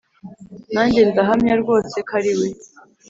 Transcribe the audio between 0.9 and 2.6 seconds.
ndahamya rwose ko ariwe